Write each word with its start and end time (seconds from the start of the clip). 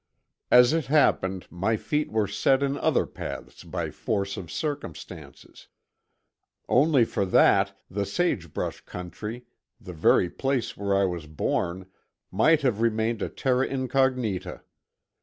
As 0.49 0.73
it 0.73 0.87
happened, 0.87 1.45
my 1.51 1.77
feet 1.77 2.11
were 2.11 2.27
set 2.27 2.63
in 2.63 2.75
other 2.75 3.05
paths 3.05 3.63
by 3.63 3.91
force 3.91 4.35
of 4.35 4.51
circumstances. 4.51 5.67
Only 6.67 7.05
for 7.05 7.23
that 7.27 7.79
the 7.87 8.07
sage 8.07 8.51
brush 8.51 8.81
country, 8.83 9.45
the 9.79 9.93
very 9.93 10.27
place 10.31 10.75
where 10.75 10.95
I 10.97 11.05
was 11.05 11.27
born 11.27 11.85
might 12.31 12.61
have 12.63 12.81
remained 12.81 13.21
a 13.21 13.29
terra 13.29 13.67
incognita. 13.67 14.61